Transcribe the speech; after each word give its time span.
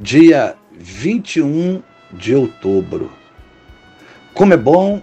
dia 0.00 0.54
21 0.78 1.82
de 2.12 2.32
outubro. 2.32 3.10
Como 4.32 4.54
é 4.54 4.56
bom 4.56 5.02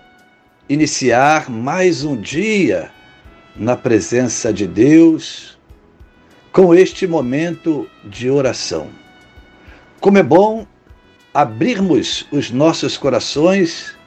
iniciar 0.69 1.49
mais 1.49 2.05
um 2.05 2.15
dia 2.15 2.89
na 3.57 3.75
presença 3.75 4.53
de 4.53 4.65
Deus 4.65 5.59
com 6.49 6.73
este 6.73 7.05
momento 7.05 7.89
de 8.05 8.29
oração. 8.29 8.87
Como 9.99 10.17
é 10.17 10.23
bom 10.23 10.65
abrirmos 11.33 12.25
os 12.31 12.49
nossos 12.49 12.97
corações 12.97 13.97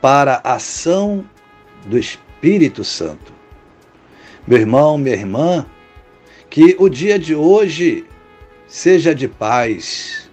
para 0.00 0.40
a 0.44 0.54
ação 0.54 1.24
do 1.86 1.98
Espírito 1.98 2.84
Santo. 2.84 3.32
Meu 4.46 4.58
irmão, 4.58 4.96
minha 4.96 5.16
irmã, 5.16 5.66
que 6.48 6.76
o 6.78 6.88
dia 6.88 7.18
de 7.18 7.34
hoje 7.34 8.06
seja 8.66 9.14
de 9.14 9.28
paz, 9.28 10.30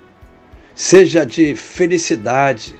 seja 0.73 1.25
de 1.25 1.55
felicidade, 1.55 2.75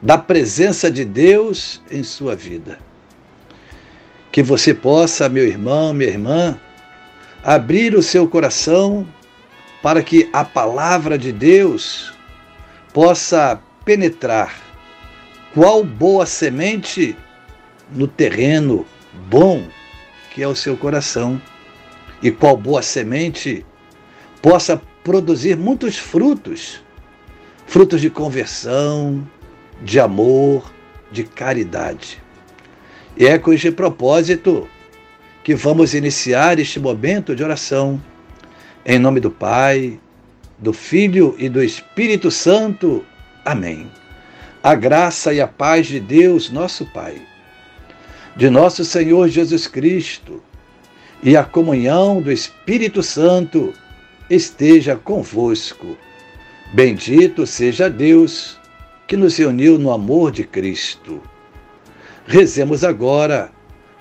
da 0.00 0.18
presença 0.18 0.90
de 0.90 1.04
Deus 1.04 1.82
em 1.90 2.02
sua 2.02 2.36
vida. 2.36 2.78
Que 4.30 4.42
você 4.42 4.74
possa, 4.74 5.28
meu 5.28 5.46
irmão, 5.46 5.94
minha 5.94 6.10
irmã, 6.10 6.60
abrir 7.42 7.94
o 7.94 8.02
seu 8.02 8.28
coração 8.28 9.06
para 9.82 10.02
que 10.02 10.28
a 10.32 10.44
palavra 10.44 11.18
de 11.18 11.32
Deus 11.32 12.12
possa 12.92 13.60
penetrar 13.84 14.54
qual 15.52 15.84
boa 15.84 16.26
semente 16.26 17.16
no 17.90 18.08
terreno 18.08 18.86
bom 19.28 19.68
que 20.34 20.42
é 20.42 20.48
o 20.48 20.56
seu 20.56 20.76
coração 20.76 21.40
e 22.20 22.30
qual 22.30 22.56
boa 22.56 22.82
semente 22.82 23.64
possa 24.44 24.78
produzir 25.02 25.56
muitos 25.56 25.96
frutos 25.96 26.82
frutos 27.66 28.02
de 28.02 28.10
conversão, 28.10 29.26
de 29.80 29.98
amor, 29.98 30.70
de 31.10 31.24
caridade. 31.24 32.22
E 33.16 33.24
é 33.24 33.38
com 33.38 33.54
este 33.54 33.70
propósito 33.70 34.68
que 35.42 35.54
vamos 35.54 35.94
iniciar 35.94 36.58
este 36.58 36.78
momento 36.78 37.34
de 37.34 37.42
oração. 37.42 37.98
Em 38.84 38.98
nome 38.98 39.18
do 39.18 39.30
Pai, 39.30 39.98
do 40.58 40.74
Filho 40.74 41.34
e 41.38 41.48
do 41.48 41.64
Espírito 41.64 42.30
Santo. 42.30 43.02
Amém. 43.46 43.90
A 44.62 44.74
graça 44.74 45.32
e 45.32 45.40
a 45.40 45.48
paz 45.48 45.86
de 45.86 45.98
Deus, 45.98 46.50
nosso 46.50 46.84
Pai, 46.92 47.16
de 48.36 48.50
nosso 48.50 48.84
Senhor 48.84 49.26
Jesus 49.26 49.66
Cristo 49.66 50.42
e 51.22 51.34
a 51.34 51.44
comunhão 51.44 52.20
do 52.20 52.30
Espírito 52.30 53.02
Santo 53.02 53.72
esteja 54.28 54.96
convosco. 54.96 55.96
Bendito 56.72 57.46
seja 57.46 57.88
Deus 57.88 58.58
que 59.06 59.16
nos 59.16 59.36
reuniu 59.36 59.78
no 59.78 59.90
amor 59.90 60.30
de 60.30 60.44
Cristo. 60.44 61.22
Rezemos 62.26 62.82
agora 62.82 63.52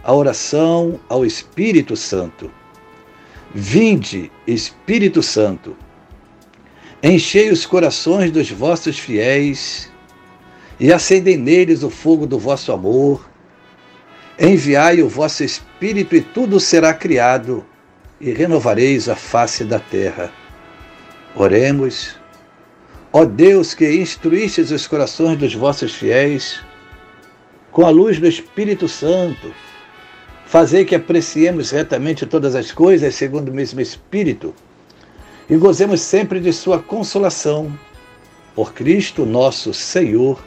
a 0.04 0.14
oração 0.14 1.00
ao 1.10 1.26
Espírito 1.26 1.96
Santo. 1.96 2.50
Vinde, 3.54 4.32
Espírito 4.48 5.22
Santo, 5.22 5.76
enchei 7.04 7.52
os 7.52 7.66
corações 7.66 8.32
dos 8.32 8.50
vossos 8.50 8.98
fiéis 8.98 9.92
e 10.80 10.92
acendei 10.92 11.38
neles 11.38 11.84
o 11.84 11.90
fogo 11.90 12.26
do 12.26 12.40
vosso 12.40 12.72
amor. 12.72 13.30
Enviai 14.40 15.04
o 15.04 15.10
vosso 15.10 15.44
Espírito 15.44 16.16
e 16.16 16.22
tudo 16.22 16.60
será 16.60 16.94
criado 16.94 17.64
e 18.24 18.32
renovareis 18.32 19.10
a 19.10 19.18
face 19.18 19.66
da 19.66 19.80
terra. 19.80 20.32
Oremos. 21.36 22.16
Ó 23.12 23.26
Deus 23.26 23.74
que 23.74 23.92
instruístes 23.92 24.72
os 24.72 24.88
corações 24.88 25.38
dos 25.38 25.54
vossos 25.54 25.94
fiéis, 25.94 26.62
com 27.70 27.86
a 27.86 27.90
luz 27.90 28.20
do 28.20 28.28
Espírito 28.28 28.88
Santo, 28.88 29.54
fazei 30.46 30.86
que 30.86 30.96
apreciemos 30.96 31.70
retamente 31.72 32.26
todas 32.26 32.56
as 32.56 32.72
coisas 32.72 33.14
segundo 33.14 33.50
o 33.50 33.54
mesmo 33.54 33.82
Espírito 33.82 34.56
e 35.50 35.58
gozemos 35.58 36.00
sempre 36.00 36.40
de 36.40 36.54
Sua 36.54 36.80
consolação. 36.82 37.78
Por 38.56 38.74
Cristo 38.74 39.26
nosso 39.26 39.74
Senhor. 39.74 40.42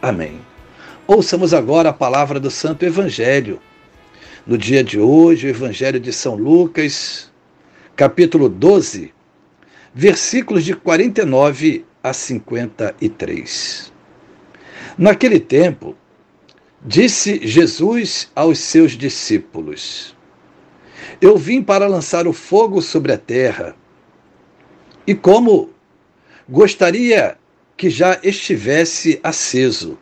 Amém. 0.00 0.40
Ouçamos 1.06 1.52
agora 1.52 1.90
a 1.90 1.92
palavra 1.92 2.40
do 2.40 2.50
Santo 2.50 2.84
Evangelho 2.84 3.60
no 4.46 4.56
dia 4.56 4.82
de 4.82 4.98
hoje, 4.98 5.46
o 5.46 5.50
Evangelho 5.50 6.00
de 6.00 6.12
São 6.12 6.34
Lucas, 6.34 7.30
capítulo 7.94 8.48
12, 8.48 9.12
versículos 9.94 10.64
de 10.64 10.74
49 10.74 11.84
a 12.02 12.12
53. 12.12 13.92
Naquele 14.96 15.38
tempo, 15.38 15.94
disse 16.82 17.46
Jesus 17.46 18.30
aos 18.34 18.58
seus 18.58 18.92
discípulos: 18.92 20.16
Eu 21.20 21.36
vim 21.36 21.62
para 21.62 21.86
lançar 21.86 22.26
o 22.26 22.32
fogo 22.32 22.80
sobre 22.80 23.12
a 23.12 23.18
terra, 23.18 23.76
e 25.06 25.14
como 25.14 25.70
gostaria 26.48 27.36
que 27.76 27.90
já 27.90 28.18
estivesse 28.22 29.20
aceso, 29.22 29.98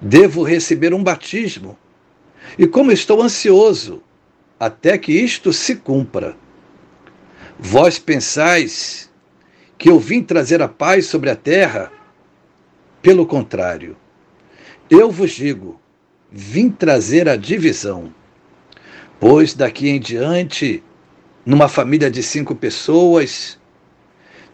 devo 0.00 0.42
receber 0.42 0.92
um 0.92 1.02
batismo 1.02 1.78
e 2.58 2.66
como 2.66 2.92
estou 2.92 3.22
ansioso 3.22 4.02
até 4.58 4.96
que 4.96 5.12
isto 5.12 5.52
se 5.52 5.76
cumpra. 5.76 6.36
Vós 7.58 7.98
pensais 7.98 9.10
que 9.78 9.90
eu 9.90 9.98
vim 9.98 10.22
trazer 10.22 10.62
a 10.62 10.68
paz 10.68 11.06
sobre 11.06 11.30
a 11.30 11.36
terra? 11.36 11.92
Pelo 13.02 13.26
contrário, 13.26 13.96
eu 14.90 15.10
vos 15.10 15.32
digo, 15.32 15.80
vim 16.30 16.70
trazer 16.70 17.28
a 17.28 17.36
divisão. 17.36 18.12
Pois 19.20 19.54
daqui 19.54 19.88
em 19.88 20.00
diante, 20.00 20.82
numa 21.44 21.68
família 21.68 22.10
de 22.10 22.22
cinco 22.22 22.54
pessoas, 22.54 23.58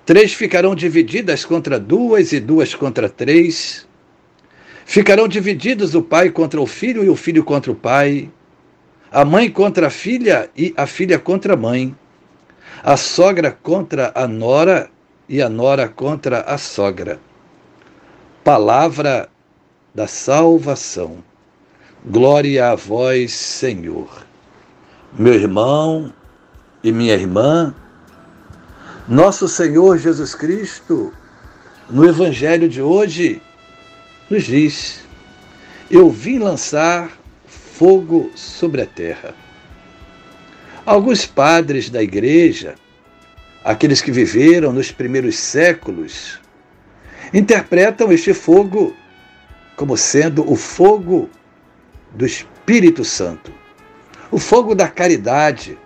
três 0.05 0.33
ficarão 0.33 0.75
divididas 0.75 1.45
contra 1.45 1.79
duas 1.81 2.33
e 2.33 2.41
duas 2.41 2.75
contra 2.75 3.09
três 3.09 3.89
Ficarão 4.85 5.29
divididos 5.29 5.95
o 5.95 6.03
pai 6.03 6.31
contra 6.31 6.61
o 6.61 6.67
filho 6.67 7.05
e 7.05 7.09
o 7.09 7.17
filho 7.17 7.45
contra 7.45 7.71
o 7.71 7.75
pai, 7.75 8.31
a 9.11 9.25
mãe 9.25 9.51
contra 9.51 9.87
a 9.87 9.91
filha 9.91 10.51
e 10.57 10.73
a 10.77 10.87
filha 10.87 11.19
contra 11.19 11.55
a 11.55 11.57
mãe, 11.57 11.97
a 12.83 12.97
sogra 12.97 13.57
contra 13.63 14.13
a 14.15 14.27
nora 14.27 14.91
e 15.29 15.41
a 15.41 15.49
nora 15.49 15.89
contra 15.89 16.41
a 16.41 16.59
sogra. 16.59 17.21
Palavra 18.43 19.29
da 19.95 20.07
salvação. 20.07 21.23
Glória 22.05 22.71
a 22.71 22.75
vós, 22.75 23.33
Senhor. 23.33 24.27
Meu 25.13 25.35
irmão 25.35 26.13
e 26.83 26.91
minha 26.91 27.15
irmã, 27.15 27.75
nosso 29.07 29.47
Senhor 29.47 29.99
Jesus 29.99 30.35
Cristo, 30.35 31.13
no 31.89 32.05
Evangelho 32.05 32.69
de 32.69 32.81
hoje, 32.81 33.41
nos 34.33 34.45
diz: 34.45 35.01
Eu 35.91 36.09
vim 36.09 36.39
lançar 36.39 37.13
fogo 37.47 38.31
sobre 38.35 38.81
a 38.81 38.87
terra. 38.87 39.35
Alguns 40.87 41.27
padres 41.27 41.91
da 41.91 42.03
igreja, 42.03 42.75
aqueles 43.63 44.01
que 44.01 44.11
viveram 44.11 44.73
nos 44.73 44.91
primeiros 44.91 45.37
séculos, 45.37 46.41
interpretam 47.33 48.11
este 48.11 48.33
fogo 48.33 48.97
como 49.77 49.99
sendo 49.99 50.51
o 50.51 50.57
fogo 50.57 51.29
do 52.13 52.25
Espírito 52.25 53.05
Santo, 53.05 53.53
o 54.31 54.39
fogo 54.39 54.75
da 54.75 54.89
caridade, 54.89 55.79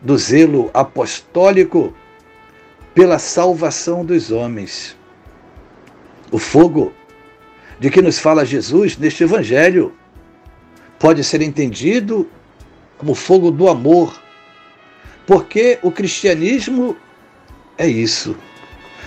do 0.00 0.16
zelo 0.16 0.70
apostólico 0.72 1.94
pela 2.94 3.18
salvação 3.18 4.04
dos 4.04 4.30
homens, 4.30 4.96
o 6.30 6.38
fogo 6.38 6.92
de 7.78 7.90
que 7.90 8.02
nos 8.02 8.18
fala 8.18 8.44
Jesus 8.44 8.96
neste 8.96 9.24
Evangelho. 9.24 9.94
Pode 10.98 11.22
ser 11.24 11.42
entendido 11.42 12.28
como 12.96 13.14
fogo 13.14 13.50
do 13.50 13.68
amor, 13.68 14.22
porque 15.26 15.78
o 15.82 15.90
cristianismo 15.90 16.96
é 17.76 17.86
isso, 17.86 18.36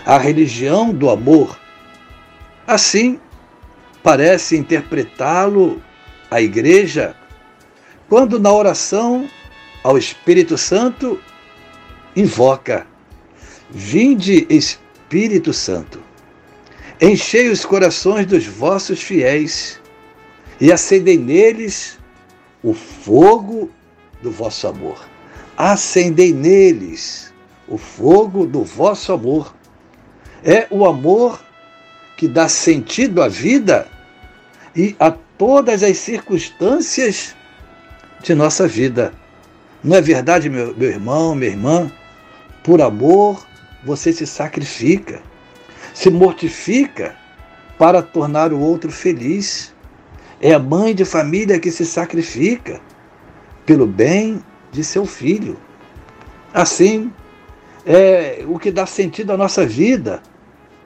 a 0.05 0.17
religião 0.17 0.93
do 0.93 1.09
amor. 1.09 1.57
Assim, 2.67 3.19
parece 4.03 4.57
interpretá-lo 4.57 5.81
a 6.29 6.41
igreja 6.41 7.15
quando 8.09 8.39
na 8.39 8.51
oração 8.51 9.29
ao 9.83 9.97
Espírito 9.97 10.57
Santo 10.57 11.19
invoca: 12.15 12.87
Vinde 13.69 14.47
Espírito 14.49 15.53
Santo, 15.53 16.01
enchei 17.01 17.49
os 17.49 17.63
corações 17.63 18.25
dos 18.25 18.45
vossos 18.45 19.01
fiéis 19.01 19.79
e 20.59 20.71
acendei 20.71 21.17
neles 21.17 21.97
o 22.63 22.73
fogo 22.73 23.69
do 24.21 24.31
vosso 24.31 24.67
amor. 24.67 25.05
Acendei 25.55 26.33
neles 26.33 27.33
o 27.67 27.77
fogo 27.77 28.45
do 28.45 28.63
vosso 28.63 29.11
amor. 29.11 29.53
É 30.43 30.67
o 30.69 30.85
amor 30.85 31.39
que 32.15 32.27
dá 32.27 32.47
sentido 32.47 33.21
à 33.21 33.27
vida 33.27 33.87
e 34.75 34.95
a 34.99 35.11
todas 35.11 35.83
as 35.83 35.97
circunstâncias 35.97 37.35
de 38.23 38.33
nossa 38.33 38.67
vida. 38.67 39.13
Não 39.83 39.95
é 39.95 40.01
verdade, 40.01 40.49
meu, 40.49 40.75
meu 40.75 40.89
irmão, 40.89 41.35
minha 41.35 41.51
irmã? 41.51 41.91
Por 42.63 42.81
amor, 42.81 43.45
você 43.83 44.11
se 44.11 44.25
sacrifica, 44.25 45.21
se 45.97 46.11
mortifica 46.11 47.15
para 47.75 48.03
tornar 48.03 48.53
o 48.53 48.59
outro 48.59 48.91
feliz. 48.91 49.73
É 50.39 50.53
a 50.53 50.59
mãe 50.59 50.93
de 50.93 51.03
família 51.03 51.59
que 51.59 51.71
se 51.71 51.87
sacrifica 51.87 52.79
pelo 53.65 53.87
bem 53.87 54.43
de 54.71 54.83
seu 54.83 55.07
filho. 55.07 55.57
Assim, 56.53 57.11
é 57.83 58.45
o 58.47 58.59
que 58.59 58.69
dá 58.69 58.85
sentido 58.85 59.33
à 59.33 59.37
nossa 59.37 59.65
vida 59.65 60.21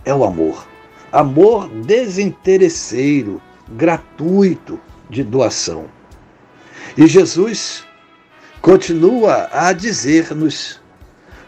é 0.06 0.16
o 0.16 0.24
amor. 0.24 0.66
Amor 1.12 1.68
desinteresseiro, 1.68 3.42
gratuito, 3.68 4.80
de 5.10 5.26
doação. 5.26 5.88
E 6.96 7.06
Jesus 7.06 7.84
continua 8.62 9.50
a 9.52 9.74
dizer-nos: 9.74 10.80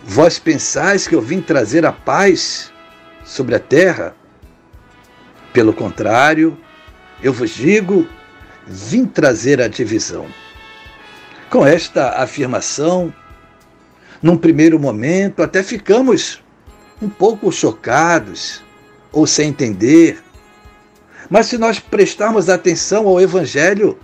Vós 0.03 0.37
pensais 0.37 1.07
que 1.07 1.15
eu 1.15 1.21
vim 1.21 1.39
trazer 1.39 1.85
a 1.85 1.93
paz 1.93 2.72
sobre 3.23 3.55
a 3.55 3.59
terra? 3.59 4.15
Pelo 5.51 5.73
contrário, 5.73 6.57
eu 7.21 7.31
vos 7.31 7.51
digo, 7.51 8.07
vim 8.65 9.05
trazer 9.05 9.61
a 9.61 9.67
divisão. 9.67 10.27
Com 11.49 11.65
esta 11.65 12.21
afirmação, 12.21 13.13
num 14.21 14.37
primeiro 14.37 14.79
momento, 14.79 15.43
até 15.43 15.61
ficamos 15.61 16.43
um 17.01 17.09
pouco 17.09 17.51
chocados 17.51 18.63
ou 19.11 19.27
sem 19.27 19.49
entender. 19.49 20.23
Mas 21.29 21.47
se 21.47 21.57
nós 21.57 21.79
prestarmos 21.79 22.49
atenção 22.49 23.07
ao 23.07 23.21
Evangelho, 23.21 23.97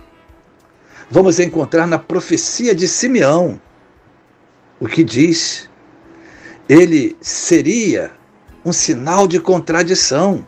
vamos 1.10 1.40
encontrar 1.40 1.86
na 1.86 1.98
profecia 1.98 2.74
de 2.74 2.86
Simeão 2.86 3.60
o 4.78 4.86
que 4.86 5.02
diz: 5.02 5.68
ele 6.68 7.16
seria 7.20 8.12
um 8.64 8.72
sinal 8.72 9.26
de 9.26 9.40
contradição. 9.40 10.46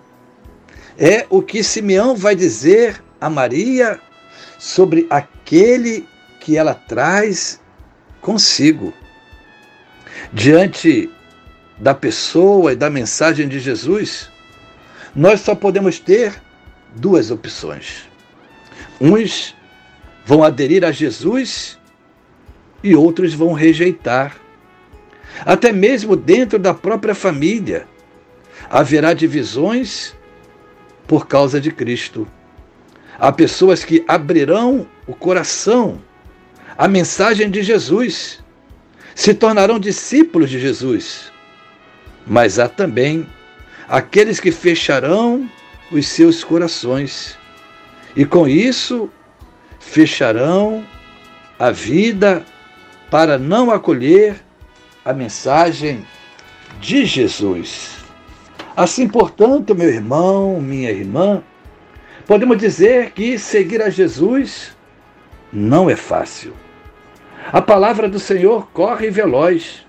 É 0.98 1.26
o 1.30 1.42
que 1.42 1.62
Simeão 1.62 2.14
vai 2.14 2.34
dizer 2.34 3.02
a 3.20 3.30
Maria 3.30 3.98
sobre 4.58 5.06
aquele 5.08 6.06
que 6.40 6.56
ela 6.56 6.74
traz 6.74 7.60
consigo. 8.20 8.92
Diante 10.32 11.10
da 11.78 11.94
pessoa 11.94 12.72
e 12.72 12.76
da 12.76 12.88
mensagem 12.88 13.48
de 13.48 13.58
Jesus, 13.58 14.30
nós 15.14 15.40
só 15.40 15.54
podemos 15.54 15.98
ter 15.98 16.40
duas 16.94 17.30
opções. 17.30 18.08
Uns 19.00 19.54
vão 20.24 20.44
aderir 20.44 20.84
a 20.84 20.92
Jesus 20.92 21.78
e 22.82 22.94
outros 22.94 23.34
vão 23.34 23.52
rejeitar. 23.52 24.36
Até 25.44 25.72
mesmo 25.72 26.14
dentro 26.14 26.58
da 26.58 26.74
própria 26.74 27.14
família 27.14 27.86
haverá 28.72 29.12
divisões 29.12 30.14
por 31.06 31.26
causa 31.26 31.60
de 31.60 31.70
Cristo. 31.70 32.26
Há 33.18 33.30
pessoas 33.30 33.84
que 33.84 34.02
abrirão 34.08 34.88
o 35.06 35.14
coração 35.14 36.00
à 36.78 36.88
mensagem 36.88 37.50
de 37.50 37.62
Jesus, 37.62 38.42
se 39.14 39.34
tornarão 39.34 39.78
discípulos 39.78 40.48
de 40.48 40.58
Jesus. 40.58 41.30
Mas 42.26 42.58
há 42.58 42.66
também 42.66 43.26
aqueles 43.86 44.40
que 44.40 44.50
fecharão 44.50 45.46
os 45.90 46.08
seus 46.08 46.42
corações 46.42 47.36
e 48.16 48.24
com 48.24 48.48
isso 48.48 49.10
fecharão 49.78 50.82
a 51.58 51.70
vida 51.70 52.42
para 53.10 53.36
não 53.36 53.70
acolher 53.70 54.42
a 55.04 55.12
mensagem 55.12 56.06
de 56.80 57.04
Jesus. 57.04 58.01
Assim, 58.76 59.06
portanto, 59.06 59.74
meu 59.74 59.88
irmão, 59.88 60.60
minha 60.60 60.90
irmã, 60.90 61.42
podemos 62.26 62.56
dizer 62.56 63.10
que 63.10 63.38
seguir 63.38 63.82
a 63.82 63.90
Jesus 63.90 64.74
não 65.52 65.90
é 65.90 65.96
fácil. 65.96 66.54
A 67.52 67.60
palavra 67.60 68.08
do 68.08 68.18
Senhor 68.18 68.68
corre 68.72 69.10
veloz, 69.10 69.84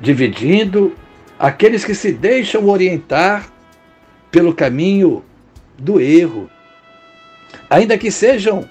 dividindo 0.00 0.94
aqueles 1.38 1.84
que 1.84 1.94
se 1.94 2.12
deixam 2.12 2.68
orientar 2.68 3.48
pelo 4.30 4.52
caminho 4.52 5.24
do 5.78 6.00
erro, 6.00 6.50
ainda 7.70 7.96
que 7.96 8.10
sejam 8.10 8.68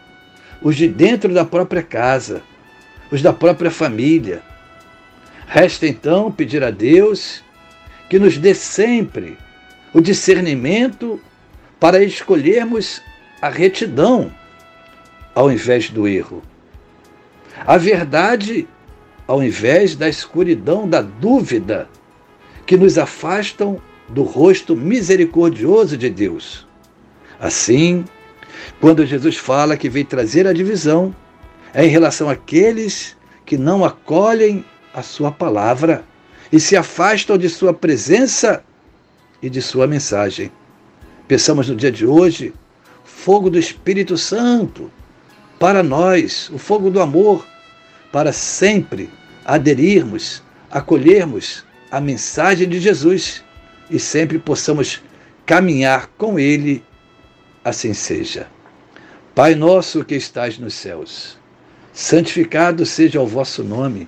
os 0.61 0.75
de 0.75 0.87
dentro 0.89 1.33
da 1.33 1.45
própria 1.45 1.81
casa, 1.81 2.41
os 3.09 3.21
da 3.21 3.31
própria 3.31 3.71
família. 3.71 4.41
Resta 5.47 5.87
então 5.87 6.31
pedir 6.31 6.63
a 6.63 6.71
Deus 6.71 7.43
que 8.13 8.19
nos 8.19 8.37
dê 8.37 8.53
sempre 8.53 9.39
o 9.91 9.99
discernimento 9.99 11.19
para 11.79 12.03
escolhermos 12.03 13.01
a 13.41 13.49
retidão 13.49 14.31
ao 15.33 15.51
invés 15.51 15.89
do 15.89 16.07
erro, 16.07 16.43
a 17.65 17.75
verdade 17.75 18.67
ao 19.25 19.41
invés 19.41 19.95
da 19.95 20.07
escuridão 20.07 20.87
da 20.87 21.01
dúvida 21.01 21.89
que 22.67 22.77
nos 22.77 22.99
afastam 22.99 23.81
do 24.07 24.21
rosto 24.21 24.75
misericordioso 24.75 25.97
de 25.97 26.07
Deus. 26.07 26.67
Assim, 27.39 28.05
quando 28.79 29.07
Jesus 29.07 29.37
fala 29.37 29.75
que 29.75 29.89
veio 29.89 30.05
trazer 30.05 30.45
a 30.45 30.53
divisão, 30.53 31.15
é 31.73 31.83
em 31.83 31.89
relação 31.89 32.29
àqueles 32.29 33.17
que 33.43 33.57
não 33.57 33.83
acolhem 33.83 34.63
a 34.93 35.01
sua 35.01 35.31
palavra 35.31 36.05
e 36.53 36.59
se 36.59 36.77
afastam 36.77 37.35
de 37.35 37.49
sua 37.49 37.73
presença 37.73 38.63
e 39.41 39.49
de 39.49 39.59
sua 39.59 39.87
mensagem. 39.87 40.51
Pensamos 41.27 41.67
no 41.67 41.75
dia 41.75 41.91
de 41.91 42.05
hoje, 42.05 42.53
fogo 43.03 43.49
do 43.49 43.57
Espírito 43.57 44.15
Santo 44.19 44.91
para 45.59 45.81
nós, 45.81 46.51
o 46.53 46.59
fogo 46.59 46.91
do 46.91 47.01
amor, 47.01 47.43
para 48.11 48.31
sempre 48.31 49.09
aderirmos, 49.43 50.43
acolhermos 50.69 51.65
a 51.89 51.99
mensagem 51.99 52.69
de 52.69 52.79
Jesus 52.79 53.43
e 53.89 53.97
sempre 53.97 54.37
possamos 54.37 55.01
caminhar 55.47 56.05
com 56.19 56.37
Ele, 56.37 56.83
assim 57.65 57.95
seja. 57.95 58.45
Pai 59.33 59.55
nosso 59.55 60.05
que 60.05 60.13
estás 60.13 60.59
nos 60.59 60.75
céus, 60.75 61.35
santificado 61.91 62.85
seja 62.85 63.19
o 63.19 63.25
vosso 63.25 63.63
nome, 63.63 64.07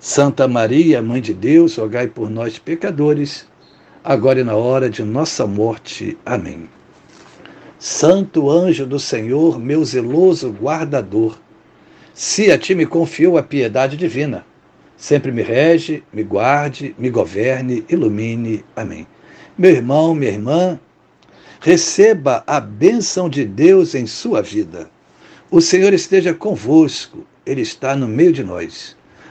Santa 0.00 0.46
Maria, 0.46 1.02
Mãe 1.02 1.20
de 1.20 1.34
Deus, 1.34 1.76
rogai 1.76 2.06
por 2.06 2.30
nós, 2.30 2.56
pecadores, 2.56 3.46
agora 4.04 4.40
e 4.40 4.44
na 4.44 4.54
hora 4.54 4.88
de 4.88 5.02
nossa 5.02 5.44
morte. 5.44 6.16
Amém. 6.24 6.68
Santo 7.80 8.48
anjo 8.48 8.86
do 8.86 9.00
Senhor, 9.00 9.58
meu 9.58 9.84
zeloso 9.84 10.50
guardador, 10.50 11.36
se 12.14 12.50
a 12.50 12.56
ti 12.58 12.74
me 12.74 12.86
confiou 12.86 13.38
a 13.38 13.42
piedade 13.42 13.96
divina, 13.96 14.46
sempre 14.96 15.32
me 15.32 15.42
rege, 15.42 16.02
me 16.12 16.22
guarde, 16.22 16.94
me 16.98 17.10
governe, 17.10 17.84
ilumine. 17.88 18.64
Amém. 18.74 19.06
Meu 19.56 19.72
irmão, 19.72 20.14
minha 20.14 20.30
irmã, 20.30 20.80
receba 21.60 22.44
a 22.46 22.60
bênção 22.60 23.28
de 23.28 23.44
Deus 23.44 23.96
em 23.96 24.06
sua 24.06 24.42
vida. 24.42 24.88
O 25.50 25.60
Senhor 25.60 25.92
esteja 25.92 26.32
convosco, 26.32 27.26
Ele 27.44 27.62
está 27.62 27.96
no 27.96 28.06
meio 28.06 28.32
de 28.32 28.44
nós. 28.44 28.97